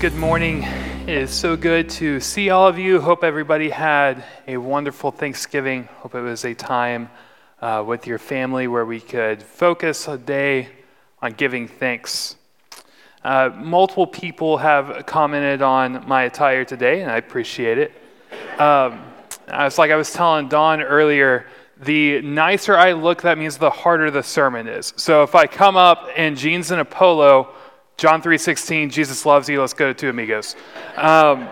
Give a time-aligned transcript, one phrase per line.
[0.00, 0.64] good morning.
[1.02, 3.00] It is so good to see all of you.
[3.00, 5.84] Hope everybody had a wonderful Thanksgiving.
[5.98, 7.08] Hope it was a time
[7.62, 10.68] uh, with your family where we could focus a day
[11.22, 12.36] on giving thanks.
[13.22, 17.92] Uh, multiple people have commented on my attire today, and I appreciate it.
[18.60, 19.00] Um,
[19.48, 21.46] it's like I was telling Don earlier
[21.80, 24.92] the nicer I look, that means the harder the sermon is.
[24.96, 27.54] So if I come up in jeans and a polo,
[27.96, 30.56] John 3.16, Jesus loves you, let's go to Two Amigos.
[30.96, 31.48] Um,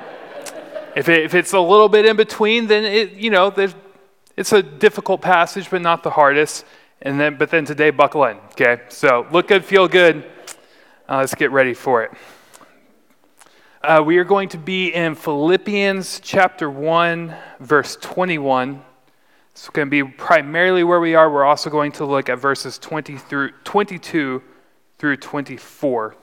[0.96, 3.54] if, it, if it's a little bit in between, then it, you know,
[4.36, 6.64] it's a difficult passage, but not the hardest.
[7.00, 8.82] And then, but then today, buckle in, okay?
[8.88, 10.24] So look good, feel good.
[11.08, 12.12] Uh, let's get ready for it.
[13.82, 18.82] Uh, we are going to be in Philippians chapter 1, verse 21.
[19.50, 21.30] It's going to be primarily where we are.
[21.30, 24.42] We're also going to look at verses 20 through 22
[24.98, 26.16] through 24.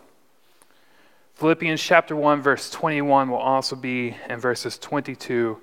[1.39, 5.57] Philippians chapter 1, verse 21 will also be in verses 22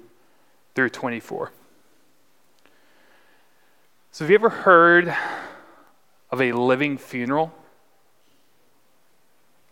[0.75, 1.53] through 24.
[4.11, 5.15] So, have you ever heard
[6.31, 7.53] of a living funeral?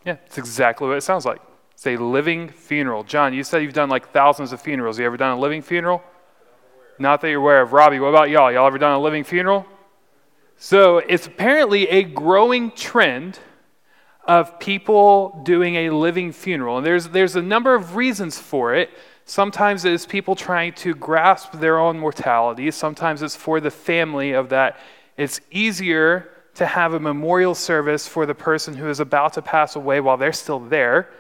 [0.05, 1.41] Yeah, it's exactly what it sounds like.
[1.73, 3.03] It's a living funeral.
[3.05, 4.99] John, you said you've done like thousands of funerals.
[4.99, 6.03] You ever done a living funeral?
[6.99, 7.73] Not that you're aware of.
[7.73, 8.53] Robbie, what about y'all?
[8.53, 9.65] Y'all ever done a living funeral?
[10.59, 13.39] So, it's apparently a growing trend
[14.27, 16.79] of people doing a living funeral.
[16.79, 18.91] And there's, there's a number of reasons for it.
[19.27, 24.51] Sometimes it's people trying to grasp their own mortality, sometimes it's for the family of
[24.51, 24.79] that.
[25.17, 29.77] It's easier to have a memorial service for the person who is about to pass
[29.77, 31.11] away while they're still there.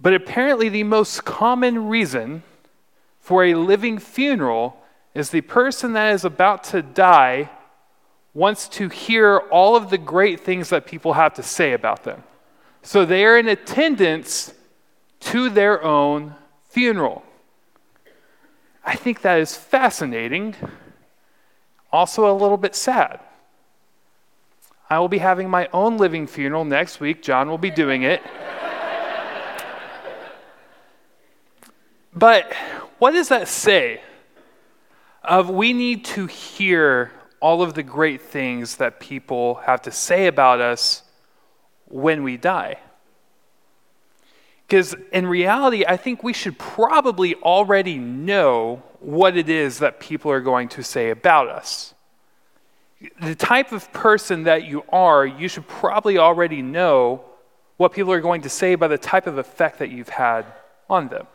[0.00, 2.42] But apparently, the most common reason
[3.20, 4.76] for a living funeral
[5.14, 7.50] is the person that is about to die
[8.34, 12.22] wants to hear all of the great things that people have to say about them.
[12.82, 14.54] So they are in attendance
[15.20, 16.34] to their own
[16.70, 17.22] funeral.
[18.84, 20.56] I think that is fascinating,
[21.92, 23.20] also a little bit sad.
[24.90, 27.22] I will be having my own living funeral next week.
[27.22, 28.20] John will be doing it.
[32.14, 32.52] but
[32.98, 34.00] what does that say?
[35.22, 40.28] Of we need to hear all of the great things that people have to say
[40.28, 41.02] about us
[41.86, 42.78] when we die.
[44.66, 50.30] Because in reality, I think we should probably already know what it is that people
[50.30, 51.94] are going to say about us.
[53.20, 57.24] The type of person that you are, you should probably already know
[57.76, 60.46] what people are going to say by the type of effect that you've had
[60.88, 61.26] on them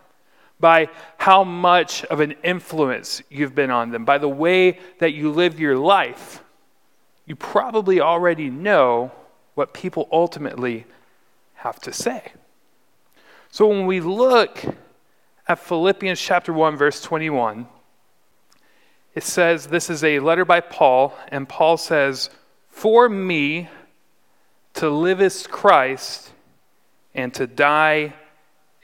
[0.59, 5.31] by how much of an influence you've been on them, by the way that you
[5.31, 6.43] live your life,
[7.25, 9.11] you probably already know
[9.53, 10.85] what people ultimately
[11.55, 12.31] have to say.
[13.51, 14.63] So when we look
[15.47, 17.67] at Philippians chapter 1 verse 21,
[19.15, 22.29] it says this is a letter by Paul and Paul says,
[22.69, 23.69] "For me
[24.75, 26.31] to live is Christ
[27.15, 28.13] and to die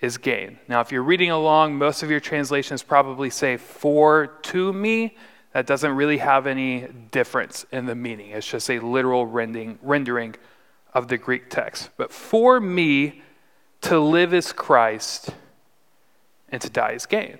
[0.04, 0.60] is gain.
[0.68, 5.16] Now, if you're reading along, most of your translations probably say for to me.
[5.54, 8.32] That doesn't really have any difference in the meaning.
[8.32, 10.36] It's just a literal rendering, rendering
[10.94, 11.90] of the Greek text.
[11.96, 13.22] But for me,
[13.82, 15.30] to live is Christ
[16.50, 17.38] and to die is gain.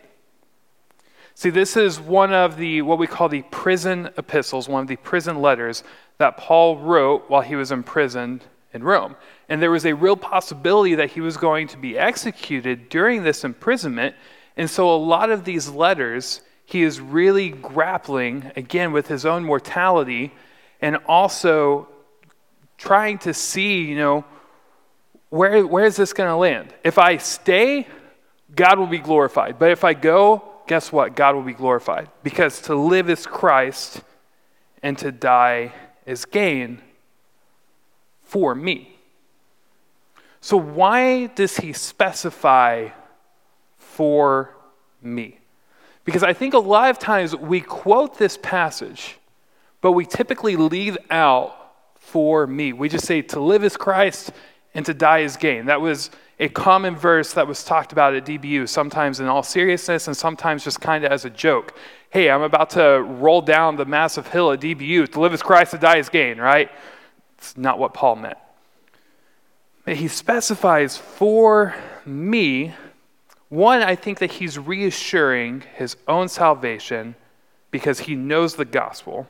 [1.36, 4.96] See, this is one of the, what we call the prison epistles, one of the
[4.96, 5.84] prison letters
[6.18, 9.16] that Paul wrote while he was imprisoned in Rome.
[9.50, 13.44] And there was a real possibility that he was going to be executed during this
[13.44, 14.16] imprisonment.
[14.58, 19.44] And so, a lot of these letters, he is really grappling, again, with his own
[19.44, 20.34] mortality
[20.82, 21.88] and also
[22.78, 24.26] trying to see, you know,
[25.30, 26.74] where, where is this going to land?
[26.84, 27.88] If I stay,
[28.54, 29.58] God will be glorified.
[29.58, 31.16] But if I go, guess what?
[31.16, 32.10] God will be glorified.
[32.22, 34.02] Because to live is Christ
[34.84, 35.74] and to die
[36.06, 36.82] is gain
[38.34, 38.90] for me.
[40.42, 42.90] So, why does he specify
[43.78, 44.56] for
[45.04, 45.38] me?
[46.04, 49.20] Because I think a lot of times we quote this passage,
[49.82, 52.74] but we typically leave out for me.
[52.74, 54.32] We just say to live is Christ
[54.74, 55.68] and to die is gain.
[55.68, 56.10] That was
[56.40, 60.64] a common verse that was talked about at DBU, sometimes in all seriousness and sometimes
[60.64, 61.78] just kind of as a joke.
[62.10, 65.10] Hey, I'm about to roll down the massive hill at DBU.
[65.10, 66.72] To live is Christ, to die is gain, right?
[67.44, 68.38] It's not what Paul meant.
[69.84, 71.76] But he specifies for
[72.06, 72.74] me,
[73.50, 77.16] one, I think that he's reassuring his own salvation
[77.70, 79.28] because he knows the gospel,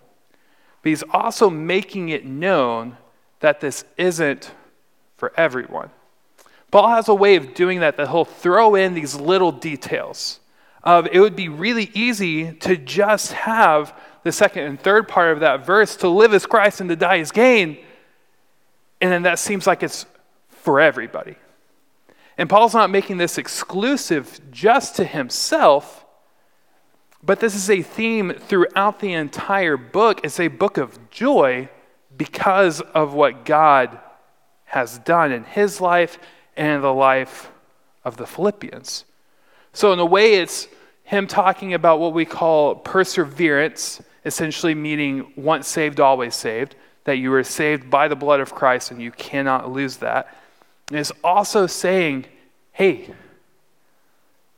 [0.84, 2.98] but he's also making it known
[3.40, 4.52] that this isn't
[5.18, 5.90] for everyone.
[6.70, 10.40] Paul has a way of doing that that he'll throw in these little details.
[10.84, 15.40] Of it would be really easy to just have the second and third part of
[15.40, 17.80] that verse to live as Christ and to die as gain.
[19.04, 20.06] And then that seems like it's
[20.48, 21.36] for everybody.
[22.38, 26.06] And Paul's not making this exclusive just to himself,
[27.22, 30.22] but this is a theme throughout the entire book.
[30.24, 31.68] It's a book of joy
[32.16, 34.00] because of what God
[34.64, 36.18] has done in his life
[36.56, 37.52] and the life
[38.06, 39.04] of the Philippians.
[39.74, 40.70] So, in a way, it's
[41.04, 47.32] him talking about what we call perseverance, essentially meaning once saved, always saved, that you
[47.32, 50.36] were saved by the blood of Christ and you cannot lose that.
[50.90, 52.26] And it's also saying,
[52.72, 53.10] hey,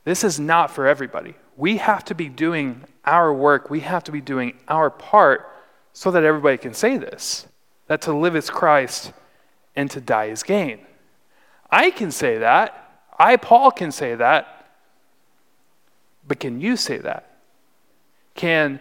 [0.04, 1.34] this is not for everybody.
[1.58, 5.52] We have to be doing our work, we have to be doing our part
[5.94, 7.48] so that everybody can say this
[7.88, 9.14] that to live is Christ
[9.76, 10.80] and to die is gain.
[11.70, 12.82] I can say that.
[13.18, 14.66] I, Paul, can say that.
[16.28, 17.38] But can you say that?
[18.34, 18.80] Can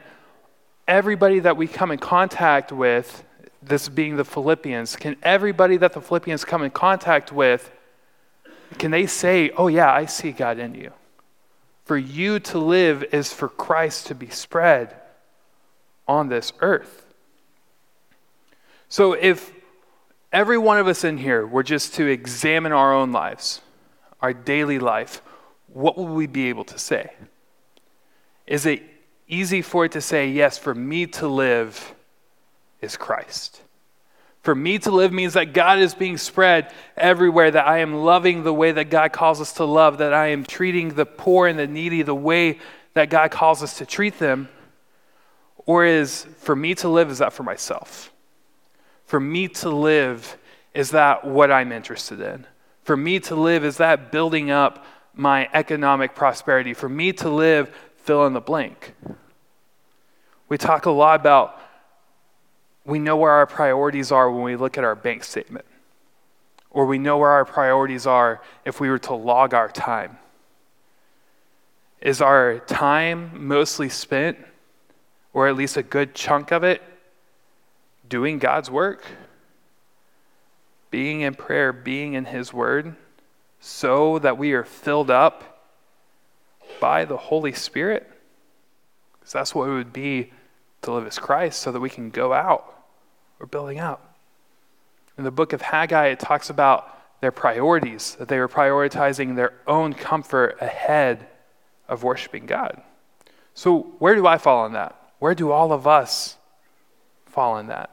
[0.89, 3.24] everybody that we come in contact with,
[3.67, 7.71] this being the Philippians, can everybody that the Philippians come in contact with,
[8.79, 10.93] can they say, Oh, yeah, I see God in you?
[11.85, 14.95] For you to live is for Christ to be spread
[16.09, 17.07] on this earth.
[18.89, 19.53] So if
[20.33, 23.61] every one of us in here were just to examine our own lives,
[24.21, 25.21] our daily life,
[25.69, 27.13] what would we be able to say?
[28.47, 28.83] Is it
[29.29, 31.95] easy for it to say, yes, for me to live
[32.85, 33.61] is Christ?
[34.43, 38.45] For me to live means that God is being spread everywhere, that I am loving
[38.45, 41.59] the way that God calls us to love, that I am treating the poor and
[41.59, 42.59] the needy the way
[42.93, 44.51] that God calls us to treat them.
[45.65, 48.13] Or is for me to live, is that for myself?
[49.07, 50.37] For me to live,
[50.75, 52.47] is that what I'm interested in?
[52.83, 54.85] For me to live, is that building up
[55.15, 56.75] my economic prosperity?
[56.75, 58.95] For me to live, fill in the blank.
[60.51, 61.59] We talk a lot about
[62.85, 65.65] we know where our priorities are when we look at our bank statement,
[66.71, 70.19] or we know where our priorities are if we were to log our time.
[72.01, 74.37] Is our time mostly spent,
[75.33, 76.83] or at least a good chunk of it,
[78.09, 79.07] doing God's work?
[80.91, 82.95] Being in prayer, being in His Word,
[83.59, 85.55] so that we are filled up
[86.81, 88.11] by the Holy Spirit?
[89.15, 90.31] Because that's what it would be
[90.85, 92.75] to live as Christ, so that we can go out
[93.39, 94.17] we're building up.
[95.19, 96.91] In the book of Haggai, it talks about
[97.21, 101.27] their priorities, that they were prioritizing their own comfort ahead
[101.89, 102.83] of worshiping God.
[103.55, 104.99] So, where do I fall in that?
[105.19, 106.37] Where do all of us
[107.27, 107.91] fall in that?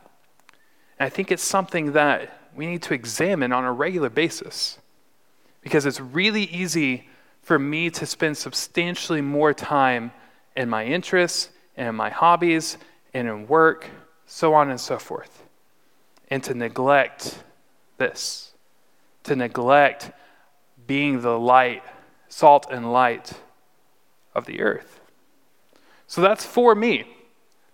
[0.99, 4.79] And I think it's something that we need to examine on a regular basis
[5.61, 7.07] because it's really easy
[7.41, 10.11] for me to spend substantially more time
[10.55, 12.77] in my interests and in my hobbies
[13.13, 13.89] and in work
[14.25, 15.43] so on and so forth.
[16.29, 17.43] And to neglect
[17.97, 18.53] this,
[19.23, 20.11] to neglect
[20.87, 21.83] being the light,
[22.29, 23.33] salt and light
[24.33, 25.01] of the earth.
[26.07, 27.05] So that's for me.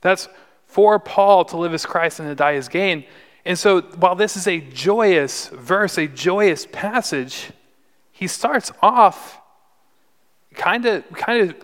[0.02, 0.28] That's
[0.66, 3.06] for Paul to live as Christ and to die as gain.
[3.46, 7.52] And so while this is a joyous verse, a joyous passage,
[8.12, 9.40] he starts off
[10.56, 11.56] kind of kind of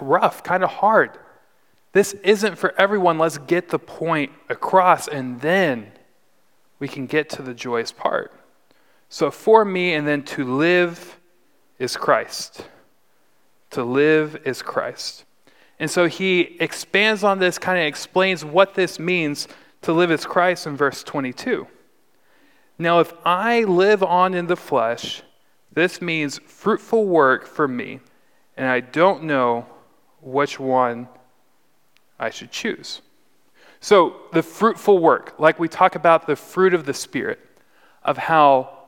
[0.00, 1.18] rough, kind of hard.
[1.92, 3.18] This isn't for everyone.
[3.18, 5.92] Let's get the point across, and then
[6.78, 8.32] we can get to the joyous part.
[9.08, 11.18] So, for me, and then to live
[11.78, 12.66] is Christ.
[13.70, 15.24] To live is Christ.
[15.78, 19.46] And so he expands on this, kind of explains what this means
[19.82, 21.66] to live as Christ in verse 22.
[22.78, 25.22] Now, if I live on in the flesh,
[25.72, 28.00] this means fruitful work for me,
[28.56, 29.66] and I don't know
[30.20, 31.08] which one
[32.18, 33.00] I should choose.
[33.80, 37.38] So, the fruitful work, like we talk about the fruit of the Spirit,
[38.02, 38.78] of how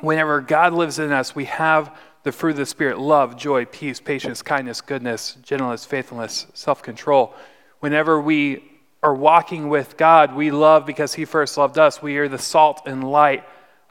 [0.00, 4.00] whenever God lives in us, we have the fruit of the Spirit love, joy, peace,
[4.00, 7.34] patience, kindness, goodness, gentleness, faithfulness, self control.
[7.80, 8.64] Whenever we
[9.02, 12.00] are walking with God, we love because He first loved us.
[12.00, 13.44] We are the salt and light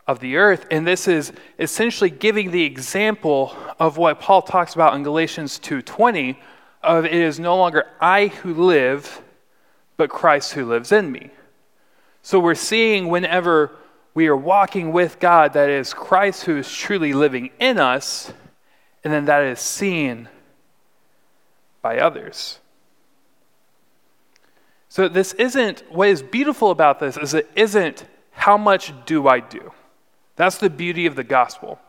[0.08, 0.66] of the earth.
[0.72, 6.38] And this is essentially giving the example of what Paul talks about in Galatians 2:20
[6.86, 9.22] of it is no longer I who live,
[9.98, 11.32] but Christ who lives in me.
[12.22, 13.72] So we're seeing whenever
[14.14, 18.32] we are walking with God that it is Christ who is truly living in us,
[19.04, 20.30] and then that is seen
[21.82, 22.60] by others.
[24.90, 29.42] So this isn't what is beautiful about this is it isn't how much do I
[29.42, 29.74] do?
[30.36, 31.80] That's the beauty of the gospel.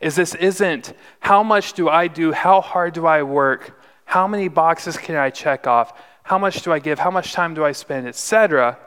[0.00, 3.80] Is this isn't how much do I do, how hard do I work,
[4.12, 7.54] how many boxes can I check off, how much do I give, how much time
[7.54, 8.78] do I spend, etc.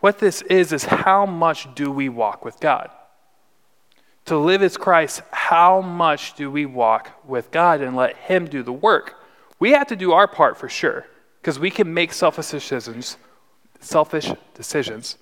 [0.00, 2.88] What this is is how much do we walk with God?
[4.24, 8.62] To live as Christ, how much do we walk with God and let him do
[8.62, 9.16] the work?
[9.58, 11.04] We have to do our part for sure
[11.42, 13.18] because we can make selfish decisions,
[13.80, 15.18] selfish decisions.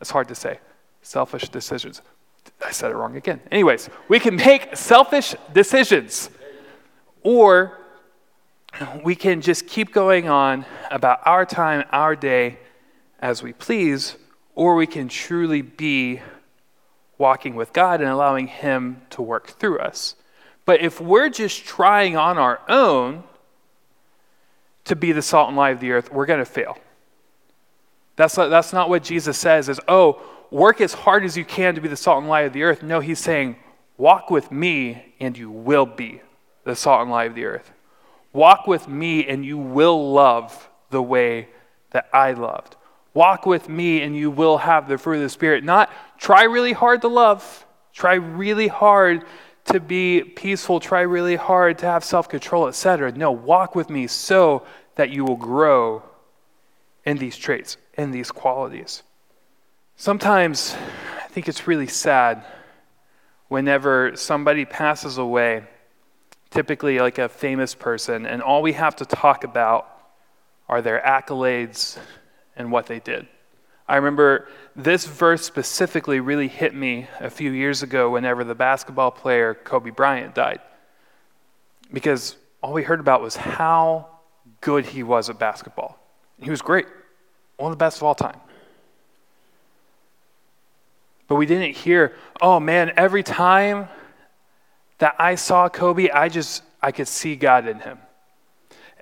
[0.00, 0.58] That's hard to say.
[1.02, 2.02] Selfish decisions.
[2.66, 3.40] I said it wrong again.
[3.52, 6.30] Anyways, we can make selfish decisions,
[7.22, 7.78] or
[9.04, 12.58] we can just keep going on about our time, our day,
[13.18, 14.16] as we please,
[14.54, 16.20] or we can truly be
[17.18, 20.16] walking with God and allowing Him to work through us.
[20.64, 23.24] But if we're just trying on our own
[24.84, 26.78] to be the salt and light of the earth, we're going to fail.
[28.16, 31.74] That's not, that's not what Jesus says is, oh, work as hard as you can
[31.74, 32.82] to be the salt and light of the earth.
[32.82, 33.56] No, he's saying,
[33.96, 36.20] walk with me and you will be
[36.64, 37.72] the salt and light of the earth.
[38.32, 41.48] Walk with me and you will love the way
[41.90, 42.76] that I loved.
[43.14, 45.64] Walk with me and you will have the fruit of the Spirit.
[45.64, 49.24] Not try really hard to love, try really hard
[49.66, 53.12] to be peaceful, try really hard to have self control, etc.
[53.12, 56.02] No, walk with me so that you will grow
[57.04, 59.02] in these traits, in these qualities.
[59.96, 60.74] Sometimes
[61.22, 62.44] I think it's really sad
[63.48, 65.64] whenever somebody passes away,
[66.52, 69.88] typically like a famous person, and all we have to talk about
[70.68, 71.98] are their accolades
[72.56, 73.26] and what they did.
[73.88, 79.10] I remember this verse specifically really hit me a few years ago whenever the basketball
[79.10, 80.60] player Kobe Bryant died.
[81.92, 84.08] Because all we heard about was how
[84.60, 85.98] good he was at basketball.
[86.40, 86.86] He was great,
[87.56, 88.40] one of the best of all time.
[91.28, 93.88] But we didn't hear, oh man, every time
[94.98, 97.98] that I saw Kobe, I just, I could see God in him.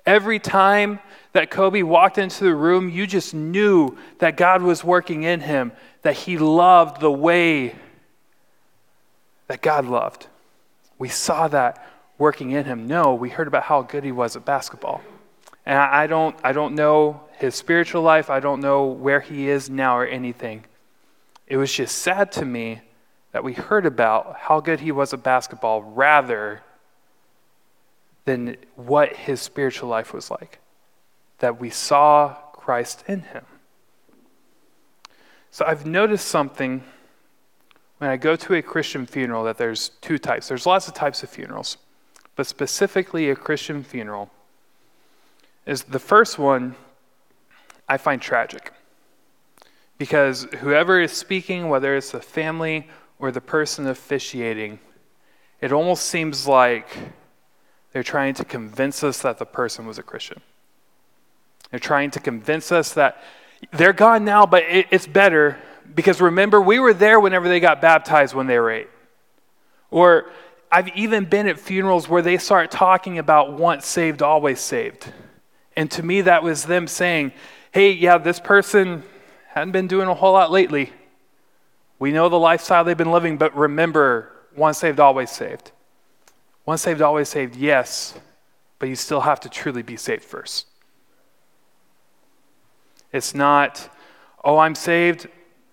[0.05, 0.99] Every time
[1.33, 5.71] that Kobe walked into the room, you just knew that God was working in him,
[6.01, 7.75] that he loved the way
[9.47, 10.27] that God loved.
[10.97, 12.87] We saw that working in him.
[12.87, 15.01] No, we heard about how good he was at basketball.
[15.65, 19.69] And I don't, I don't know his spiritual life, I don't know where he is
[19.69, 20.63] now or anything.
[21.47, 22.81] It was just sad to me
[23.31, 26.61] that we heard about how good he was at basketball rather
[28.25, 30.59] than what his spiritual life was like
[31.39, 33.43] that we saw Christ in him.
[35.49, 36.83] So I've noticed something
[37.97, 40.47] when I go to a Christian funeral that there's two types.
[40.47, 41.77] There's lots of types of funerals,
[42.35, 44.31] but specifically a Christian funeral
[45.65, 46.75] is the first one
[47.89, 48.71] I find tragic.
[49.97, 52.87] Because whoever is speaking, whether it's the family
[53.21, 54.79] or the person officiating,
[55.61, 56.87] it almost seems like
[57.93, 60.41] they're trying to convince us that the person was a Christian.
[61.69, 63.21] They're trying to convince us that
[63.71, 65.57] they're gone now, but it, it's better
[65.93, 68.89] because remember, we were there whenever they got baptized when they were eight.
[69.91, 70.31] Or
[70.71, 75.11] I've even been at funerals where they start talking about once saved, always saved.
[75.75, 77.33] And to me, that was them saying,
[77.71, 79.03] hey, yeah, this person
[79.49, 80.91] hadn't been doing a whole lot lately.
[82.01, 85.71] We know the lifestyle they've been living, but remember, once saved, always saved.
[86.65, 88.15] Once saved, always saved, yes,
[88.79, 90.65] but you still have to truly be saved first.
[93.13, 93.87] It's not,
[94.43, 95.27] oh, I'm saved,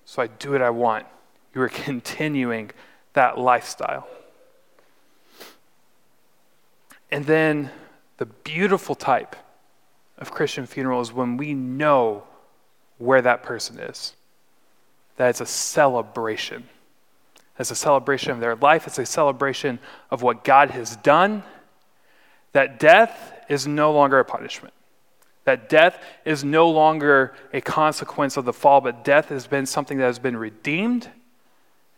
[0.04, 1.06] so I do what I want.
[1.54, 2.72] You are continuing
[3.14, 4.06] that lifestyle.
[7.10, 7.70] And then
[8.18, 9.34] the beautiful type
[10.18, 12.24] of Christian funeral is when we know
[12.98, 14.12] where that person is.
[15.18, 16.68] That it's a celebration.
[17.58, 21.42] It's a celebration of their life, it's a celebration of what God has done.
[22.52, 24.72] That death is no longer a punishment.
[25.44, 29.98] That death is no longer a consequence of the fall, but death has been something
[29.98, 31.08] that has been redeemed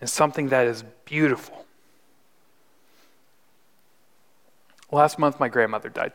[0.01, 1.67] and something that is beautiful.
[4.91, 6.13] Last month, my grandmother died.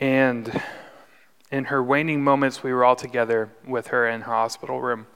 [0.00, 0.62] And
[1.52, 5.06] in her waning moments, we were all together with her in her hospital room.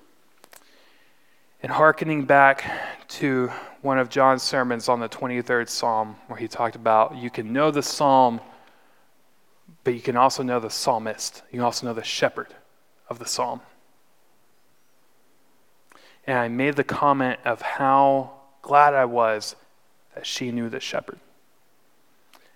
[1.63, 2.65] And hearkening back
[3.09, 3.51] to
[3.83, 7.73] one of John's sermons on the 23rd Psalm, where he talked about you can know
[7.73, 8.41] the psalm
[9.87, 11.43] but you can also know the psalmist.
[11.53, 12.49] You can also know the shepherd
[13.09, 13.61] of the psalm.
[16.27, 19.55] And I made the comment of how glad I was
[20.17, 21.21] that she knew the shepherd.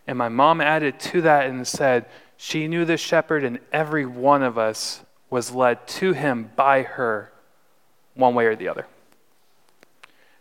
[0.09, 2.07] And my mom added to that and said,
[2.43, 7.31] She knew the shepherd, and every one of us was led to him by her
[8.15, 8.87] one way or the other.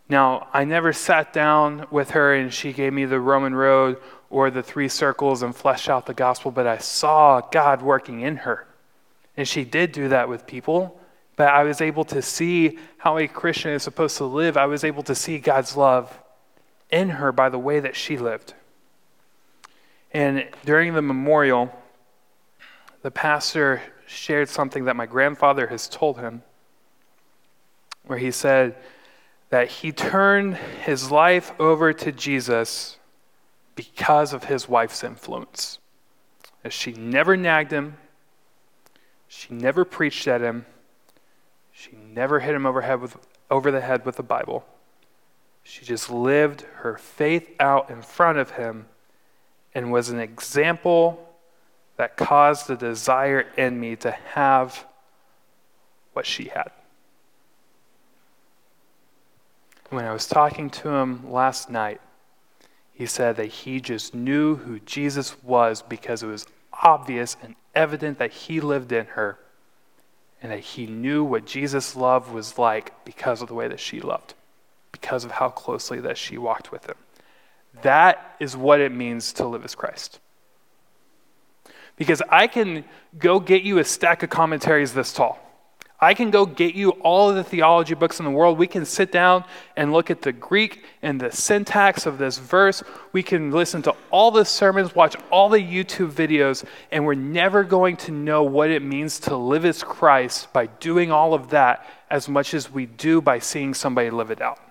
[0.07, 3.97] Now, I never sat down with her and she gave me the Roman road
[4.29, 8.37] or the three circles and fleshed out the gospel, but I saw God working in
[8.37, 8.65] her.
[9.35, 10.97] And she did do that with people,
[11.35, 14.55] but I was able to see how a Christian is supposed to live.
[14.55, 16.17] I was able to see God's love
[16.89, 18.53] in her by the way that she lived.
[20.13, 21.75] And during the memorial,
[23.01, 26.41] the pastor shared something that my grandfather has told him,
[28.05, 28.75] where he said
[29.49, 32.97] that he turned his life over to Jesus
[33.75, 35.79] because of his wife's influence.
[36.63, 37.97] As she never nagged him,
[39.27, 40.65] she never preached at him,
[41.71, 43.15] she never hit him over, with,
[43.49, 44.65] over the head with the Bible.
[45.63, 48.87] She just lived her faith out in front of him
[49.73, 51.28] and was an example
[51.99, 54.85] that caused the desire in me to have
[56.13, 56.71] what she had.
[59.89, 61.99] When I was talking to him last night,
[62.93, 68.17] he said that he just knew who Jesus was because it was obvious and evident
[68.19, 69.37] that he lived in her
[70.41, 73.99] and that he knew what Jesus' love was like because of the way that she
[73.99, 74.35] loved,
[74.93, 76.95] because of how closely that she walked with him.
[77.81, 80.21] That is what it means to live as Christ.
[81.99, 82.83] Because I can
[83.19, 85.37] go get you a stack of commentaries this tall.
[86.01, 88.57] I can go get you all of the theology books in the world.
[88.57, 89.43] We can sit down
[89.75, 92.81] and look at the Greek and the syntax of this verse.
[93.11, 96.63] We can listen to all the sermons, watch all the YouTube videos,
[96.93, 101.11] and we're never going to know what it means to live as Christ by doing
[101.11, 104.68] all of that as much as we do by seeing somebody live it out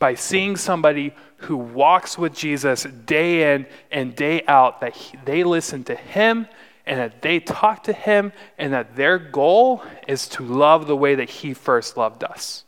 [0.00, 5.44] by seeing somebody who walks with Jesus day in and day out, that he, they
[5.44, 6.48] listen to him
[6.86, 11.14] and that they talk to him, and that their goal is to love the way
[11.14, 12.64] that he first loved us.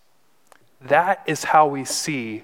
[0.83, 2.43] That is how we see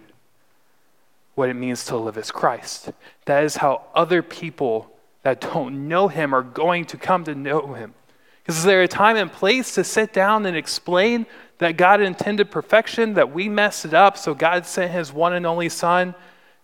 [1.36, 2.90] what it means to live as Christ.
[3.26, 4.90] That is how other people
[5.22, 7.94] that don't know him are going to come to know him.
[8.42, 11.26] Because is there a time and place to sit down and explain
[11.58, 15.44] that God intended perfection, that we messed it up, so God sent his one and
[15.44, 16.14] only Son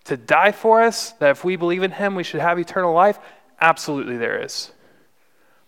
[0.04, 3.18] to die for us, that if we believe in him, we should have eternal life?
[3.60, 4.70] Absolutely, there is.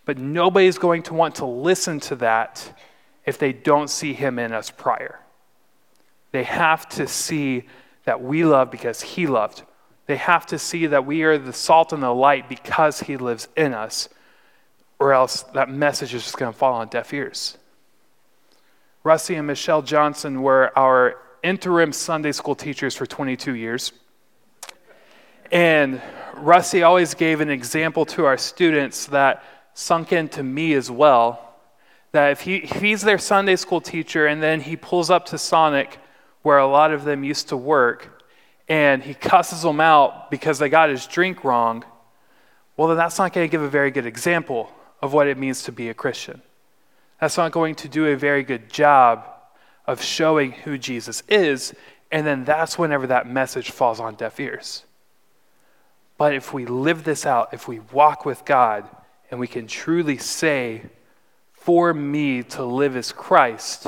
[0.05, 2.73] But nobody's going to want to listen to that
[3.25, 5.19] if they don't see him in us prior.
[6.31, 7.63] They have to see
[8.05, 9.63] that we love because he loved.
[10.05, 13.49] They have to see that we are the salt and the light because he lives
[13.57, 14.07] in us,
[14.99, 17.57] or else that message is just going to fall on deaf ears.
[19.07, 23.93] Rusty and Michelle Johnson were our interim Sunday school teachers for 22 years.
[25.49, 26.01] And
[26.35, 31.55] Rusty always gave an example to our students that sunk into me as well.
[32.11, 35.37] That if, he, if he's their Sunday school teacher and then he pulls up to
[35.37, 35.99] Sonic,
[36.41, 38.21] where a lot of them used to work,
[38.67, 41.85] and he cusses them out because they got his drink wrong,
[42.75, 44.69] well, then that's not going to give a very good example
[45.01, 46.41] of what it means to be a Christian
[47.19, 49.27] that's not going to do a very good job
[49.85, 51.73] of showing who Jesus is,
[52.11, 54.83] and then that's whenever that message falls on deaf ears.
[56.17, 58.87] But if we live this out, if we walk with God,
[59.29, 60.83] and we can truly say,
[61.53, 63.87] For me to live as Christ,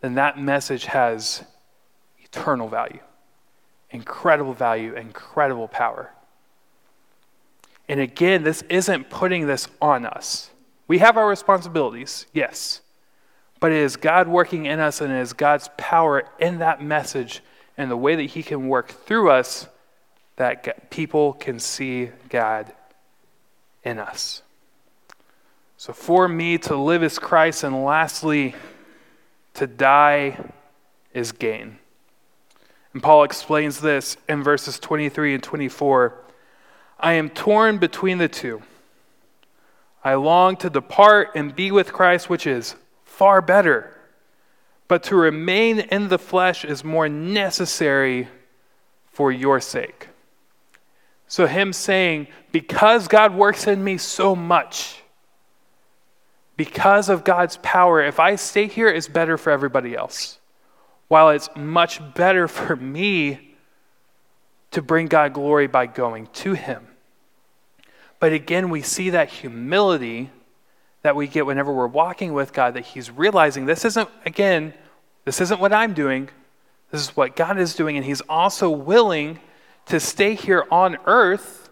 [0.00, 1.44] then that message has
[2.18, 3.00] eternal value,
[3.90, 6.10] incredible value, incredible power.
[7.88, 10.50] And again, this isn't putting this on us.
[10.90, 12.80] We have our responsibilities, yes.
[13.60, 17.42] But it is God working in us and it is God's power in that message
[17.78, 19.68] and the way that He can work through us
[20.34, 22.72] that people can see God
[23.84, 24.42] in us.
[25.76, 28.56] So, for me to live is Christ, and lastly,
[29.54, 30.40] to die
[31.14, 31.78] is gain.
[32.94, 36.18] And Paul explains this in verses 23 and 24.
[36.98, 38.64] I am torn between the two.
[40.02, 43.96] I long to depart and be with Christ, which is far better.
[44.88, 48.28] But to remain in the flesh is more necessary
[49.12, 50.08] for your sake.
[51.28, 55.02] So, him saying, because God works in me so much,
[56.56, 60.38] because of God's power, if I stay here, it's better for everybody else.
[61.08, 63.54] While it's much better for me
[64.72, 66.89] to bring God glory by going to him.
[68.20, 70.30] But again, we see that humility
[71.02, 74.74] that we get whenever we're walking with God, that He's realizing this isn't, again,
[75.24, 76.28] this isn't what I'm doing.
[76.92, 77.96] This is what God is doing.
[77.96, 79.40] And He's also willing
[79.86, 81.70] to stay here on earth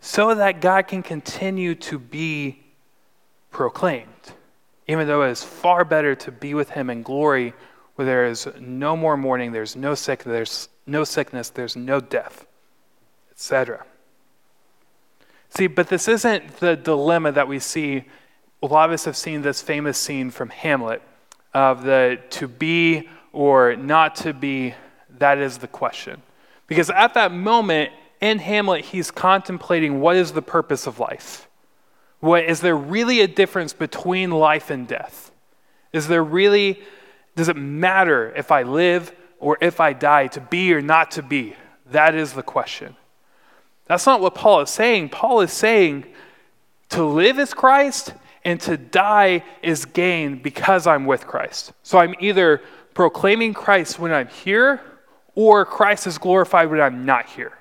[0.00, 2.60] so that God can continue to be
[3.50, 4.06] proclaimed
[4.90, 7.54] even though it is far better to be with him in glory
[7.94, 12.44] where there is no more mourning, there's no sick, there's no sickness, there's no death,
[13.30, 13.86] etc.
[15.50, 18.04] See, but this isn't the dilemma that we see.
[18.62, 21.02] A lot of us have seen this famous scene from Hamlet
[21.52, 24.74] of the to be or not to be,
[25.18, 26.22] that is the question.
[26.66, 31.48] Because at that moment in Hamlet, he's contemplating what is the purpose of life?
[32.20, 35.32] What, is there really a difference between life and death?
[35.92, 36.80] Is there really,
[37.34, 41.22] does it matter if I live or if I die, to be or not to
[41.22, 41.56] be?
[41.86, 42.94] That is the question.
[43.90, 45.08] That's not what Paul is saying.
[45.08, 46.06] Paul is saying
[46.90, 51.72] to live is Christ and to die is gain because I'm with Christ.
[51.82, 52.62] So I'm either
[52.94, 54.80] proclaiming Christ when I'm here
[55.34, 57.58] or Christ is glorified when I'm not here.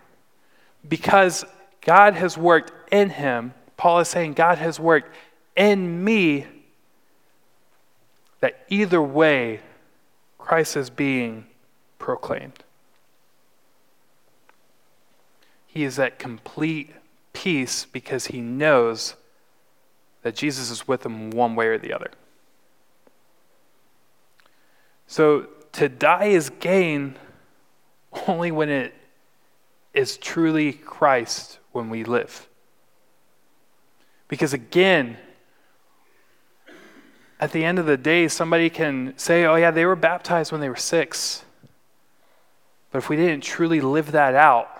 [0.87, 1.45] Because
[1.81, 5.11] God has worked in him, Paul is saying God has worked
[5.55, 6.45] in me
[8.41, 9.61] that either way,
[10.37, 11.47] Christ is being
[11.97, 12.63] proclaimed.
[15.71, 16.91] He is at complete
[17.31, 19.13] peace because he knows
[20.23, 22.09] that Jesus is with him one way or the other.
[25.05, 27.15] So to die is gain
[28.27, 28.95] only when it
[29.93, 32.47] is truly Christ when we live.
[34.27, 35.17] Because again,
[37.39, 40.61] at the end of the day, somebody can say, oh, yeah, they were baptized when
[40.61, 41.45] they were six.
[42.91, 44.78] But if we didn't truly live that out,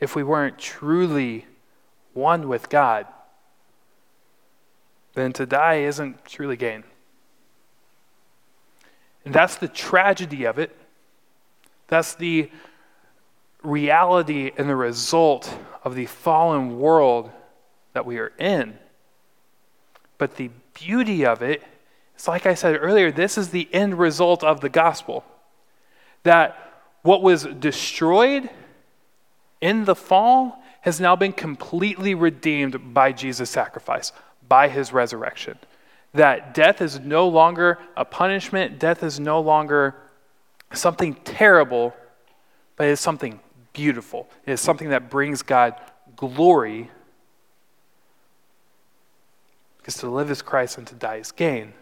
[0.00, 1.46] if we weren't truly
[2.14, 3.06] one with God,
[5.14, 6.84] then to die isn't truly gain.
[9.24, 10.76] And that's the tragedy of it.
[11.88, 12.50] That's the
[13.62, 17.30] reality and the result of the fallen world
[17.92, 18.78] that we are in.
[20.18, 21.62] But the beauty of it
[22.16, 25.24] is, like I said earlier, this is the end result of the gospel.
[26.22, 26.56] That
[27.02, 28.50] what was destroyed
[29.60, 34.12] in the fall has now been completely redeemed by Jesus' sacrifice,
[34.48, 35.58] by his resurrection.
[36.14, 39.94] That death is no longer a punishment, death is no longer
[40.72, 41.94] something terrible,
[42.76, 43.40] but it is something
[43.72, 44.28] beautiful.
[44.46, 45.74] It is something that brings God
[46.16, 46.90] glory.
[49.78, 51.74] Because to live is Christ and to die is gain.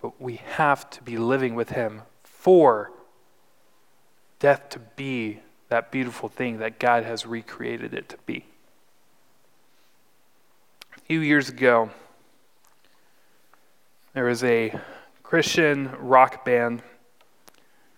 [0.00, 2.92] But we have to be living with Him for
[4.38, 5.40] death to be
[5.72, 8.44] that beautiful thing that God has recreated it to be.
[10.94, 11.88] A few years ago,
[14.12, 14.78] there was a
[15.22, 16.82] Christian rock band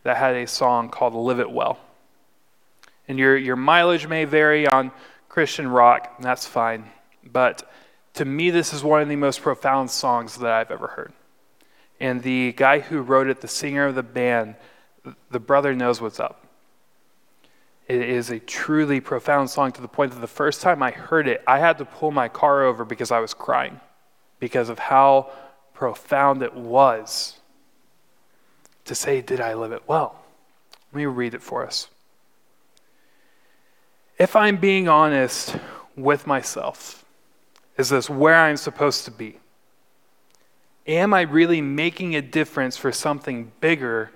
[0.04, 1.80] that had a song called Live It Well.
[3.08, 4.92] And your, your mileage may vary on
[5.28, 6.84] Christian rock, and that's fine.
[7.24, 7.68] But
[8.14, 11.12] to me, this is one of the most profound songs that I've ever heard.
[11.98, 14.54] And the guy who wrote it, the singer of the band,
[15.32, 16.43] the brother knows what's up.
[17.86, 21.28] It is a truly profound song to the point that the first time I heard
[21.28, 23.80] it, I had to pull my car over because I was crying
[24.40, 25.30] because of how
[25.74, 27.38] profound it was
[28.86, 30.16] to say, Did I live it well?
[30.92, 31.88] Let me read it for us.
[34.18, 35.56] If I'm being honest
[35.96, 37.04] with myself,
[37.76, 39.38] is this where I'm supposed to be?
[40.86, 44.10] Am I really making a difference for something bigger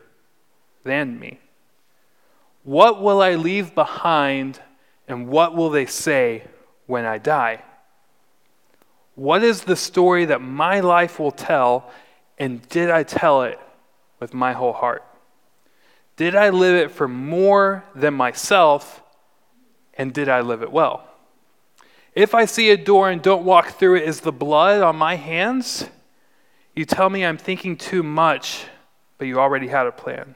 [0.85, 1.40] than me?
[2.68, 4.61] What will I leave behind
[5.09, 6.42] and what will they say
[6.85, 7.62] when I die?
[9.14, 11.90] What is the story that my life will tell,
[12.38, 13.59] and did I tell it
[14.20, 15.02] with my whole heart?
[16.16, 19.02] Did I live it for more than myself,
[19.94, 21.09] and did I live it well?
[22.14, 25.16] If I see a door and don't walk through it, is the blood on my
[25.16, 25.87] hands?
[26.76, 28.66] You tell me I'm thinking too much,
[29.16, 30.35] but you already had a plan.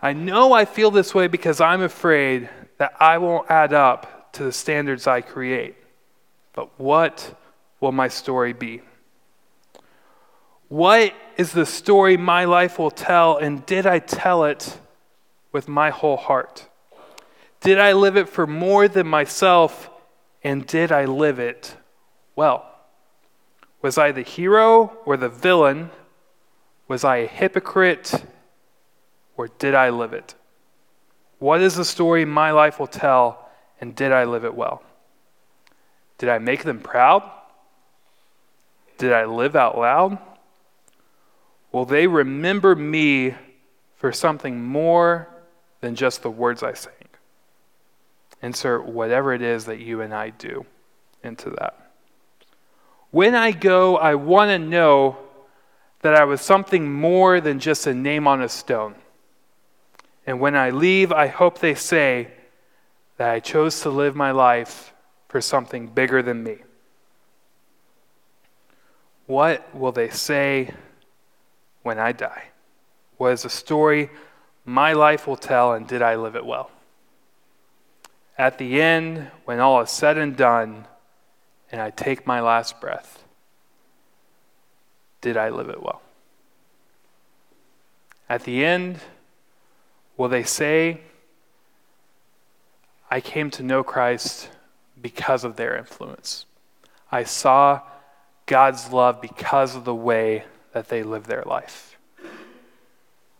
[0.00, 4.44] I know I feel this way because I'm afraid that I won't add up to
[4.44, 5.76] the standards I create.
[6.52, 7.38] But what
[7.80, 8.82] will my story be?
[10.68, 14.78] What is the story my life will tell, and did I tell it
[15.52, 16.68] with my whole heart?
[17.60, 19.88] Did I live it for more than myself,
[20.42, 21.76] and did I live it
[22.34, 22.70] well?
[23.80, 25.90] Was I the hero or the villain?
[26.88, 28.24] Was I a hypocrite,
[29.36, 30.34] or did I live it?
[31.38, 33.48] What is the story my life will tell,
[33.80, 34.82] and did I live it well?
[36.18, 37.22] Did I make them proud?
[38.98, 40.18] Did I live out loud?
[41.72, 43.34] Will they remember me
[43.96, 45.28] for something more
[45.82, 46.92] than just the words I sang?
[48.40, 50.64] Insert whatever it is that you and I do
[51.22, 51.92] into that.
[53.10, 55.18] When I go, I want to know
[56.00, 58.94] that I was something more than just a name on a stone.
[60.26, 62.28] And when I leave, I hope they say
[63.16, 64.92] that I chose to live my life
[65.28, 66.58] for something bigger than me.
[69.26, 70.72] What will they say
[71.82, 72.44] when I die?
[73.16, 74.10] What is a story
[74.64, 76.70] my life will tell, and did I live it well?
[78.36, 80.86] At the end, when all is said and done,
[81.70, 83.24] and I take my last breath,
[85.20, 86.02] did I live it well?
[88.28, 88.98] At the end,
[90.16, 91.00] will they say,
[93.10, 94.50] I came to know Christ
[95.00, 96.46] because of their influence?
[97.10, 97.82] I saw
[98.46, 101.96] God's love because of the way that they live their life.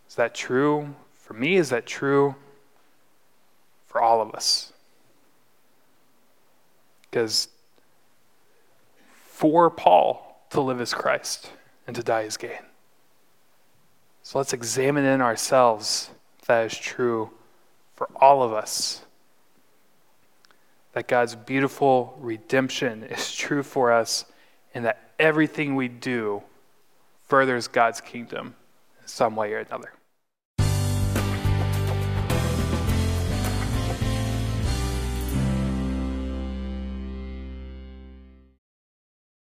[0.08, 1.56] Is that true for me?
[1.56, 2.34] Is that true
[3.86, 4.72] for all of us?
[7.02, 7.48] Because
[9.26, 11.50] for Paul, to live as Christ
[11.86, 12.62] and to die as gain.
[14.22, 16.10] So let's examine in ourselves
[16.46, 17.30] that is true
[17.94, 19.02] for all of us.
[20.92, 24.24] That God's beautiful redemption is true for us,
[24.74, 26.42] and that everything we do
[27.26, 28.54] furthers God's kingdom
[29.00, 29.92] in some way or another.